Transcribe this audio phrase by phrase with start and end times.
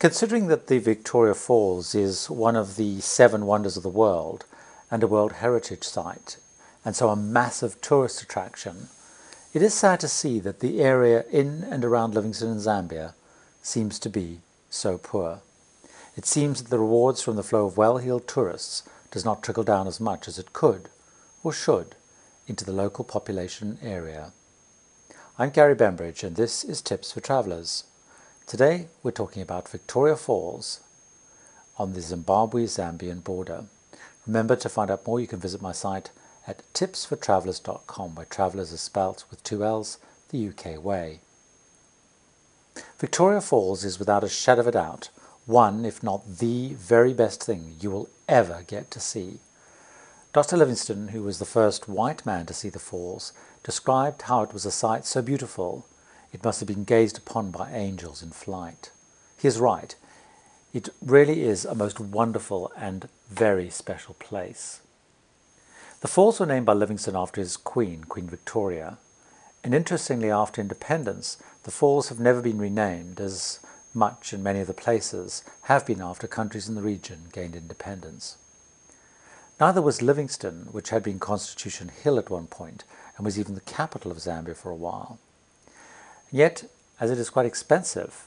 [0.00, 4.46] Considering that the Victoria Falls is one of the seven wonders of the world
[4.90, 6.38] and a World Heritage Site,
[6.86, 8.88] and so a massive tourist attraction,
[9.52, 13.12] it is sad to see that the area in and around Livingstone in Zambia
[13.60, 14.40] seems to be
[14.70, 15.42] so poor.
[16.16, 19.86] It seems that the rewards from the flow of well-heeled tourists does not trickle down
[19.86, 20.88] as much as it could,
[21.44, 21.94] or should,
[22.46, 24.32] into the local population area.
[25.38, 27.84] I'm Gary Bembridge and this is Tips for Travellers.
[28.50, 30.80] Today we're talking about Victoria Falls
[31.78, 33.66] on the Zimbabwe-Zambian border.
[34.26, 36.10] Remember to find out more you can visit my site
[36.48, 39.98] at tipsfortravellers.com where travellers are spelt with two L's
[40.30, 41.20] the UK way.
[42.98, 45.10] Victoria Falls is without a shadow of a doubt
[45.46, 49.38] one, if not the very best thing you will ever get to see.
[50.32, 50.56] Dr.
[50.56, 53.32] Livingstone, who was the first white man to see the falls,
[53.62, 55.86] described how it was a sight so beautiful
[56.32, 58.90] it must have been gazed upon by angels in flight.
[59.36, 59.94] He is right.
[60.72, 64.80] It really is a most wonderful and very special place.
[66.00, 68.98] The falls were named by Livingstone after his queen, Queen Victoria.
[69.62, 73.60] And interestingly, after independence, the falls have never been renamed as
[73.92, 78.36] much and many of the places have been after countries in the region gained independence.
[79.58, 82.84] Neither was Livingstone, which had been Constitution Hill at one point
[83.16, 85.18] and was even the capital of Zambia for a while.
[86.32, 88.26] Yet, as it is quite expensive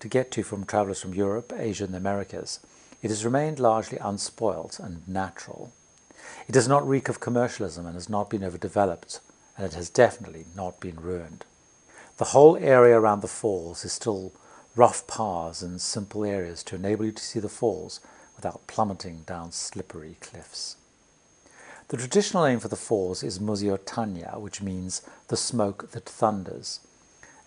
[0.00, 2.60] to get to from travellers from Europe, Asia and the Americas,
[3.00, 5.72] it has remained largely unspoilt and natural.
[6.48, 9.20] It does not reek of commercialism and has not been overdeveloped,
[9.56, 11.44] and it has definitely not been ruined.
[12.16, 14.32] The whole area around the falls is still
[14.74, 18.00] rough paths and simple areas to enable you to see the falls
[18.34, 20.76] without plummeting down slippery cliffs.
[21.88, 26.80] The traditional name for the falls is Mosi-oa-Tunya, which means the smoke that thunders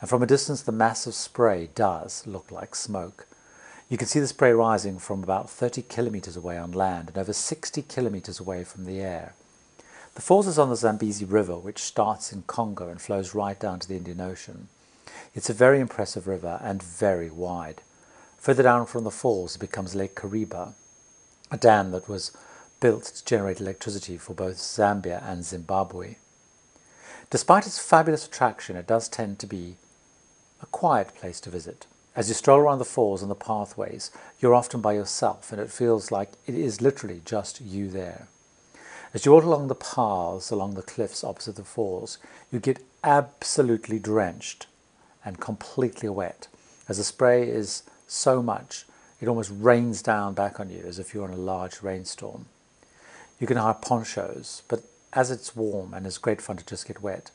[0.01, 3.27] and from a distance the massive spray does look like smoke.
[3.87, 7.33] You can see the spray rising from about 30 kilometers away on land and over
[7.33, 9.35] 60 kilometers away from the air.
[10.15, 13.79] The falls is on the Zambezi River, which starts in Congo and flows right down
[13.79, 14.67] to the Indian Ocean.
[15.35, 17.81] It's a very impressive river and very wide.
[18.39, 20.73] Further down from the falls it becomes Lake Kariba,
[21.51, 22.31] a dam that was
[22.79, 26.15] built to generate electricity for both Zambia and Zimbabwe.
[27.29, 29.77] Despite its fabulous attraction, it does tend to be
[30.61, 31.87] a quiet place to visit.
[32.15, 35.71] As you stroll around the falls and the pathways, you're often by yourself and it
[35.71, 38.27] feels like it is literally just you there.
[39.13, 42.17] As you walk along the paths along the cliffs opposite the falls,
[42.51, 44.67] you get absolutely drenched
[45.23, 46.47] and completely wet
[46.87, 48.85] as the spray is so much
[49.21, 52.47] it almost rains down back on you as if you're in a large rainstorm.
[53.39, 54.83] You can hire ponchos, but
[55.13, 57.29] as it's warm and it's great fun to just get wet,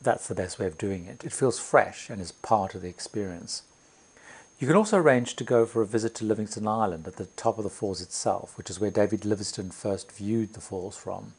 [0.00, 1.24] that's the best way of doing it.
[1.24, 3.62] It feels fresh and is part of the experience.
[4.58, 7.56] You can also arrange to go for a visit to Livingstone Island at the top
[7.58, 11.32] of the falls itself, which is where David Livingstone first viewed the falls from.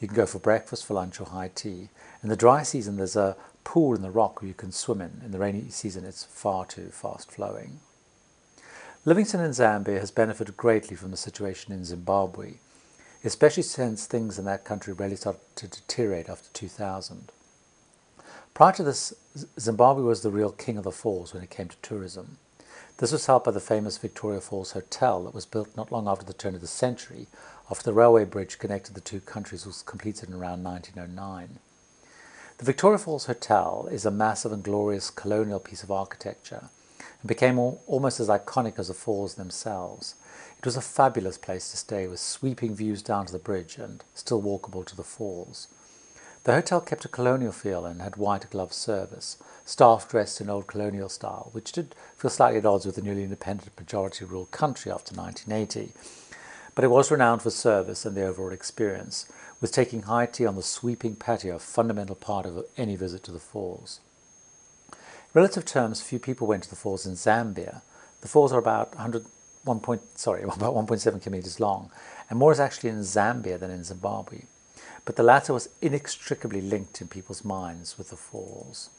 [0.00, 1.90] You can go for breakfast, for lunch or high tea.
[2.22, 5.22] In the dry season there's a pool in the rock where you can swim in.
[5.24, 7.80] In the rainy season it's far too fast flowing.
[9.04, 12.54] Livingstone in Zambia has benefited greatly from the situation in Zimbabwe,
[13.22, 17.30] especially since things in that country really started to deteriorate after 2000.
[18.56, 19.12] Prior to this,
[19.60, 22.38] Zimbabwe was the real king of the falls when it came to tourism.
[22.96, 26.24] This was helped by the famous Victoria Falls Hotel that was built not long after
[26.24, 27.26] the turn of the century,
[27.70, 31.58] after the railway bridge connected the two countries was completed in around 1909.
[32.56, 36.70] The Victoria Falls Hotel is a massive and glorious colonial piece of architecture
[37.20, 40.14] and became almost as iconic as the falls themselves.
[40.56, 44.02] It was a fabulous place to stay with sweeping views down to the bridge and
[44.14, 45.68] still walkable to the falls.
[46.46, 50.68] The hotel kept a colonial feel and had white glove service, staff dressed in old
[50.68, 54.92] colonial style, which did feel slightly at odds with the newly independent majority ruled country
[54.92, 55.92] after 1980.
[56.76, 59.26] But it was renowned for service and the overall experience,
[59.60, 63.32] with taking high tea on the sweeping patio a fundamental part of any visit to
[63.32, 63.98] the falls.
[64.92, 64.96] In
[65.34, 67.82] relative terms, few people went to the falls in Zambia.
[68.20, 69.26] The falls are about 100,
[69.64, 71.90] 1 point, sorry, about 1.7 kilometers long,
[72.30, 74.42] and more is actually in Zambia than in Zimbabwe
[75.06, 78.90] but the latter was inextricably linked in people's minds with the falls.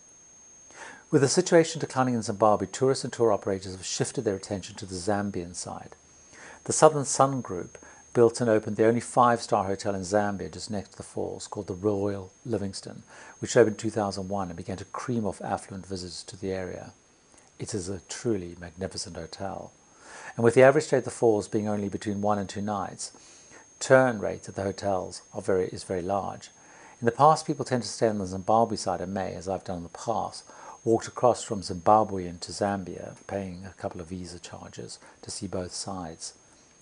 [1.12, 4.86] With the situation declining in Zimbabwe, tourists and tour operators have shifted their attention to
[4.86, 5.96] the Zambian side.
[6.64, 7.78] The Southern Sun Group
[8.14, 11.68] built and opened the only five-star hotel in Zambia just next to the falls called
[11.68, 13.04] the Royal Livingstone,
[13.40, 16.94] which opened in 2001 and began to cream off affluent visitors to the area.
[17.60, 19.72] It is a truly magnificent hotel.
[20.36, 23.12] And with the average stay at the falls being only between one and two nights,
[23.80, 26.50] turn rate at the hotels very, is very large.
[27.00, 29.64] In the past, people tend to stay on the Zimbabwe side in May, as I've
[29.64, 30.44] done in the past,
[30.84, 35.74] walked across from Zimbabwe into Zambia, paying a couple of visa charges to see both
[35.74, 36.34] sides.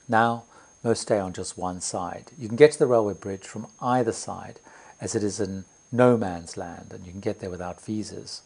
[0.07, 0.43] Now,
[0.83, 2.31] most stay on just one side.
[2.37, 4.59] You can get to the railway bridge from either side,
[5.01, 8.43] as it is in no man's land, and you can get there without visas.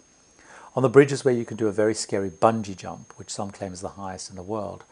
[0.75, 3.51] On the bridge is where you can do a very scary bungee jump, which some
[3.51, 4.85] claim is the highest in the world,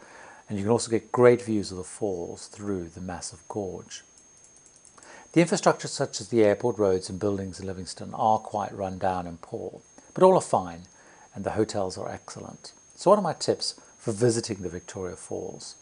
[0.48, 4.02] and you can also get great views of the falls through the massive gorge.
[5.32, 9.26] The infrastructure such as the airport roads and buildings in Livingstone are quite run down
[9.26, 9.80] and poor,
[10.14, 10.82] but all are fine
[11.34, 12.72] and the hotels are excellent.
[12.96, 15.76] So what are my tips for visiting the Victoria Falls?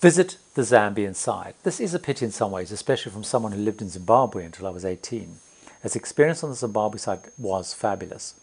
[0.00, 1.54] Visit the Zambian side.
[1.62, 4.66] This is a pity in some ways, especially from someone who lived in Zimbabwe until
[4.66, 5.36] I was 18,
[5.82, 8.34] as experience on the Zimbabwe side was fabulous.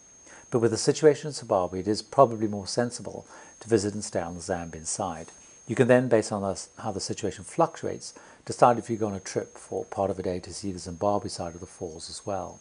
[0.49, 3.25] But with the situation in Zimbabwe, it is probably more sensible
[3.59, 5.31] to visit and stay on the Zambian side.
[5.67, 8.13] You can then, based on how the situation fluctuates,
[8.45, 10.79] decide if you go on a trip for part of a day to see the
[10.79, 12.59] Zimbabwe side of the falls as well.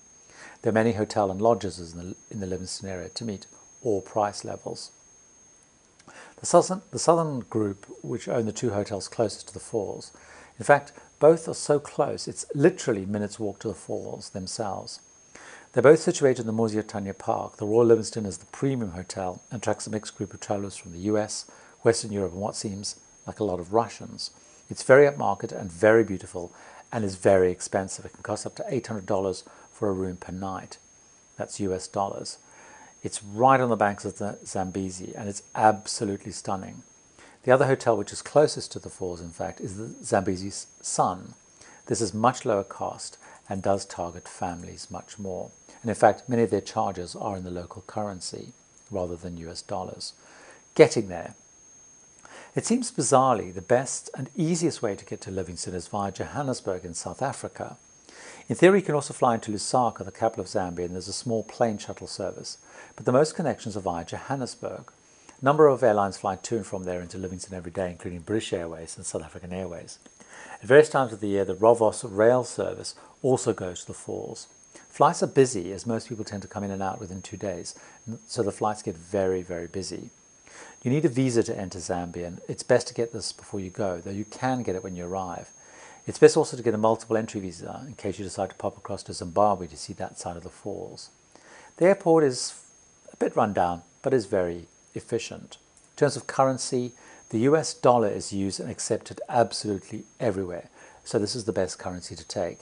[0.63, 3.47] There are many hotel and lodges in the, in the Livingstone area to meet
[3.83, 4.91] all price levels.
[6.41, 10.13] The southern, the southern group, which own the two hotels closest to the falls,
[10.59, 15.01] in fact, both are so close, it's literally minutes walk to the falls themselves.
[15.77, 17.59] They're both situated in the Mosi-oa-Tunya Park.
[17.59, 20.93] The Royal Livingstone is the premium hotel and attracts a mixed group of travellers from
[20.93, 21.45] the US,
[21.83, 22.97] Western Europe, and what seems
[23.27, 24.31] like a lot of Russians.
[24.71, 26.51] It's very upmarket and very beautiful
[26.91, 28.07] and is very expensive.
[28.07, 30.79] It can cost up to $800 for a room per night.
[31.37, 32.39] That's US dollars.
[33.03, 36.85] It's right on the banks of the Zambezi and it's absolutely stunning.
[37.43, 41.35] The other hotel, which is closest to the falls, in fact, is the Zambezi Sun.
[41.85, 45.51] This is much lower cost and does target families much more.
[45.87, 48.49] And in fact, many of their charges are in the local currency
[48.91, 50.15] rather than US dollars.
[50.75, 51.37] Getting there.
[52.57, 56.85] It seems bizarrely the best and easiest way to get to Livingstone is via Johannesburg
[56.85, 57.77] in South Africa.
[58.49, 61.13] In theory, you can also fly into Lusaka, the capital of Zambia, and there's a
[61.13, 62.59] small plane shuttle service.
[62.97, 64.91] But the most connections are via Johannesburg.
[65.41, 68.53] A number of airlines fly to and from there into Livingstone every day, including British
[68.53, 70.01] Airways and South African Airways.
[70.61, 74.49] At various times of the year, the Rovos rail service also goes to the falls.
[74.97, 77.75] Flights are busy as most people tend to come in and out within two days,
[78.27, 80.09] so the flights get very, very busy.
[80.83, 83.69] You need a visa to enter Zambia, and it's best to get this before you
[83.69, 85.51] go, though you can get it when you arrive.
[86.07, 88.79] It's best also to get a multiple entry visa in case you decide to pop
[88.79, 91.11] across to Zimbabwe to see that side of the falls.
[91.77, 92.55] The airport is
[93.13, 95.59] a bit run down, but is very efficient.
[95.93, 96.93] In terms of currency,
[97.29, 100.71] the US dollar is used and accepted absolutely everywhere,
[101.05, 102.61] so this is the best currency to take.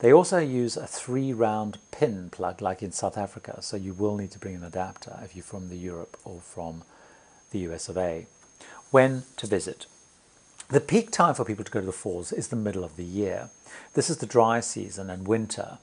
[0.00, 4.16] They also use a three round pin plug like in South Africa, so you will
[4.16, 6.84] need to bring an adapter if you're from the Europe or from
[7.50, 8.26] the US of A.
[8.90, 9.84] When to visit?
[10.68, 13.04] The peak time for people to go to the falls is the middle of the
[13.04, 13.50] year.
[13.92, 15.76] This is the dry season and winter,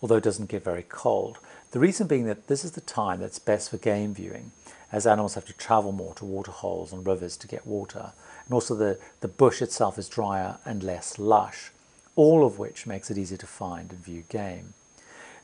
[0.00, 1.38] although it doesn't get very cold.
[1.72, 4.52] The reason being that this is the time that's best for game viewing,
[4.92, 8.12] as animals have to travel more to water holes and rivers to get water.
[8.44, 11.72] And also the, the bush itself is drier and less lush
[12.16, 14.72] all of which makes it easier to find and view game.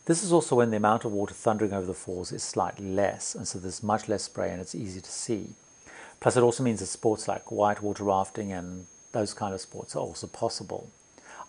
[0.06, 3.36] This is also when the amount of water thundering over the falls is slightly less,
[3.36, 5.50] and so there's much less spray and it's easy to see.
[6.18, 10.00] Plus it also means that sports like whitewater rafting and those kind of sports are
[10.00, 10.90] also possible.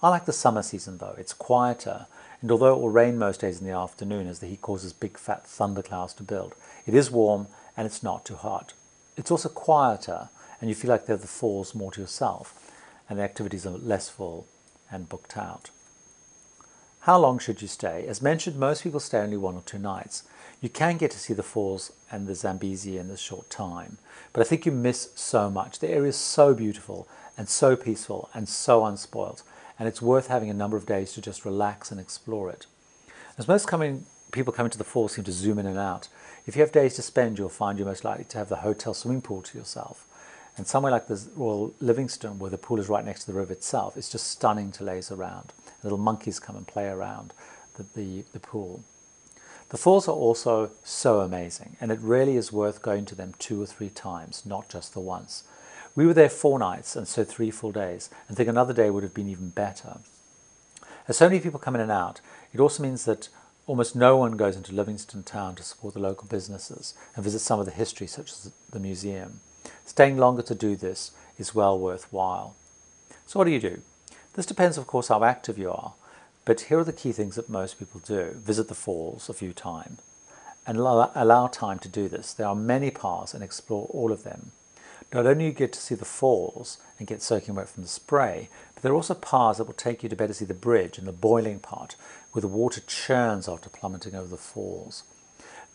[0.04, 2.08] I like the summer season though, it's quieter,
[2.42, 5.18] and although it will rain most days in the afternoon as the heat causes big
[5.18, 6.54] fat thunderclouds to build,
[6.86, 7.48] it is warm
[7.78, 8.74] and it's not too hot.
[9.16, 10.30] It's also quieter,
[10.60, 12.72] and you feel like have the falls more to yourself,
[13.10, 14.48] and the activities are less full
[14.94, 15.72] and booked out.
[17.02, 18.06] How long should you stay?
[18.08, 20.24] As mentioned, most people stay only one or two nights.
[20.62, 23.98] You can get to see the falls and the Zambezi in a short time,
[24.32, 25.80] but I think you miss so much.
[25.80, 27.08] The area is so beautiful
[27.38, 29.44] and so peaceful and so unspoilt,
[29.78, 32.68] and it's worth having a number of days to just relax and explore it.
[33.38, 36.08] As most coming, people coming to the falls seem to zoom in and out,
[36.46, 38.94] if you have days to spend, you'll find you're most likely to have the hotel
[38.94, 40.06] swimming pool to yourself.
[40.56, 43.54] And somewhere like the Royal Livingstone, where the pool is right next to the river
[43.54, 45.52] itself, it's just stunning to laze around.
[45.82, 47.34] Little monkeys come and play around
[47.76, 48.84] the, the, the pool.
[49.70, 53.60] The falls are also so amazing, and it really is worth going to them two
[53.62, 55.44] or three times, not just the once.
[55.96, 59.04] We were there four nights, and so three full days, and think another day would
[59.04, 59.98] have been even better.
[61.08, 62.22] As so many people come in and out,
[62.54, 63.30] it also means that
[63.66, 67.60] almost no one goes into Livingstone town to support the local businesses and visit some
[67.60, 69.40] of the history, such as the museum.
[69.86, 72.56] Staying longer to do this is well worthwhile.
[73.26, 73.82] So what do you do?
[74.34, 75.94] This depends, of course, how active you are,
[76.46, 78.32] but here are the key things that most people do.
[78.38, 80.00] Visit the falls a few times
[80.66, 82.34] and allow time to do this.
[82.34, 84.52] There are many paths and explore all of them.
[85.14, 88.50] Not only you get to see the falls and get soaking wet from the spray,
[88.74, 91.06] but there are also paths that will take you to better see the bridge and
[91.06, 91.96] the boiling part,
[92.32, 95.04] where the water churns after plummeting over the falls.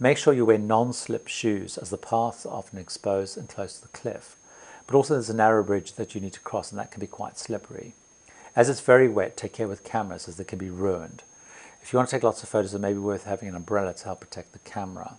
[0.01, 3.83] Make sure you wear non-slip shoes as the paths are often exposed and close to
[3.83, 4.37] the cliff.
[4.87, 7.09] But also there's a narrow bridge that you need to cross and that can be
[7.09, 7.95] quite slippery.
[8.55, 11.25] As it's very wet, take care with cameras as they can be ruined.
[11.83, 13.93] If you want to take lots of photos, it may be worth having an umbrella
[13.95, 15.17] to help protect the camera.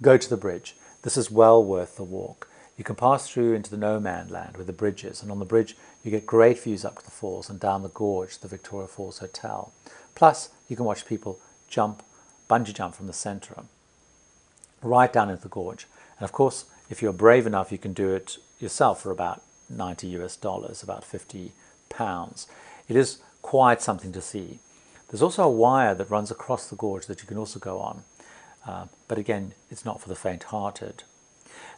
[0.00, 0.74] Go to the bridge.
[1.02, 2.48] This is well worth the walk.
[2.76, 5.40] You can pass through into the no man land where the bridge is, and on
[5.40, 8.42] the bridge you get great views up to the falls and down the gorge to
[8.42, 9.72] the Victoria Falls Hotel.
[10.14, 12.02] Plus, you can watch people jump,
[12.48, 13.64] bungee jump from the centre
[14.82, 15.86] right down into the gorge.
[16.18, 20.06] And of course, if you're brave enough, you can do it yourself for about 90
[20.18, 21.52] US dollars, about 50
[21.88, 22.46] pounds.
[22.88, 24.60] It is quite something to see.
[25.08, 28.02] There's also a wire that runs across the gorge that you can also go on.
[28.66, 31.04] Uh, but again, it's not for the faint-hearted.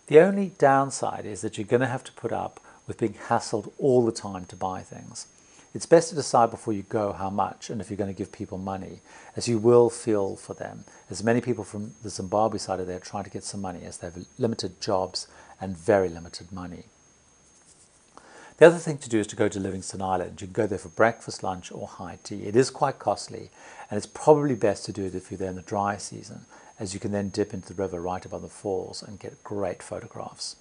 [0.08, 3.72] The only downside is that you're going to have to put up with being hassled
[3.78, 5.26] all the time to buy things.
[5.72, 8.32] It's best to decide before you go how much and if you're going to give
[8.32, 9.00] people money,
[9.36, 12.98] as you will feel for them, as many people from the Zimbabwe side are there
[12.98, 15.28] trying to get some money as they have limited jobs
[15.60, 16.84] and very limited money.
[18.56, 20.40] The other thing to do is to go to Livingstone Island.
[20.40, 22.42] You can go there for breakfast, lunch or high tea.
[22.42, 23.50] It is quite costly
[23.88, 26.46] and it's probably best to do it if you're there in the dry season
[26.80, 29.82] as you can then dip into the river right above the falls and get great
[29.82, 30.56] photographs.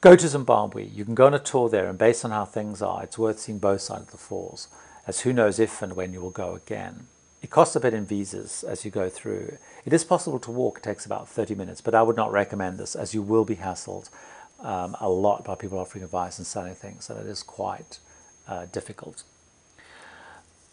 [0.00, 0.86] Go to Zimbabwe.
[0.86, 3.38] You can go on a tour there, and based on how things are, it's worth
[3.38, 4.68] seeing both sides of the falls,
[5.06, 7.08] as who knows if and when you will go again.
[7.42, 9.58] It costs a bit in visas as you go through.
[9.84, 12.78] It is possible to walk, it takes about 30 minutes, but I would not recommend
[12.78, 14.08] this as you will be hassled
[14.60, 17.98] um, a lot by people offering advice and selling things, and it is quite
[18.48, 19.24] uh, difficult.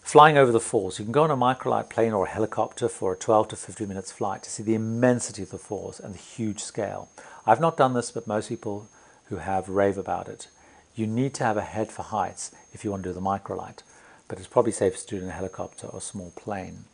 [0.03, 3.11] Flying over the falls, you can go on a microlight plane or a helicopter for
[3.11, 6.17] a 12 to 15 minutes flight to see the immensity of the falls and the
[6.17, 7.09] huge scale.
[7.45, 8.87] I've not done this, but most people
[9.29, 10.47] who have rave about it.
[10.95, 13.79] You need to have a head for heights if you want to do the microlight,
[14.27, 16.85] but it's probably safest to do it in a helicopter or small plane.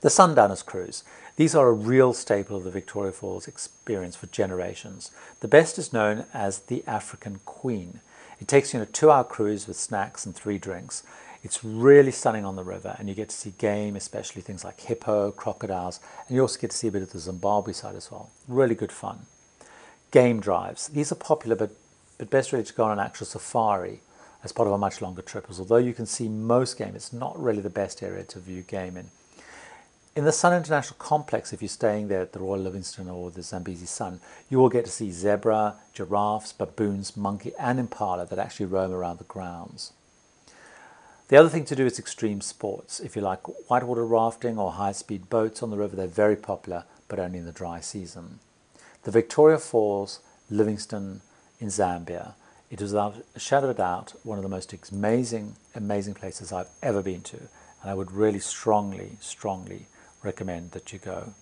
[0.00, 1.02] The Sundowners Cruise.
[1.34, 5.10] These are a real staple of the Victoria Falls experience for generations.
[5.40, 8.00] The best is known as the African Queen.
[8.40, 11.02] It takes you on a two-hour cruise with snacks and three drinks.
[11.42, 14.80] It's really stunning on the river, and you get to see game, especially things like
[14.80, 18.10] hippo, crocodiles, and you also get to see a bit of the Zimbabwe side as
[18.10, 18.30] well.
[18.46, 19.26] Really good fun.
[20.10, 20.88] Game drives.
[20.88, 21.70] These are popular, but,
[22.16, 24.00] but best really to go on an actual safari
[24.44, 27.12] as part of a much longer trip, as although you can see most game, it's
[27.12, 29.06] not really the best area to view game in.
[30.14, 33.42] In the Sun International Complex, if you're staying there at the Royal Livingstone or the
[33.42, 38.66] Zambezi Sun, you will get to see zebra, giraffes, baboons, monkey, and impala that actually
[38.66, 39.92] roam around the grounds.
[41.28, 43.00] The other thing to do is extreme sports.
[43.00, 47.18] If you like whitewater rafting or high-speed boats on the river, they're very popular, but
[47.18, 48.40] only in the dry season.
[49.08, 51.22] The Victoria Falls, Livingstone
[51.60, 52.34] in Zambia.
[52.70, 56.68] It is without a shadow of doubt one of the most amazing, amazing places I've
[56.82, 57.38] ever been to.
[57.80, 59.86] And I would really strongly, strongly
[60.22, 61.32] recommend that you go.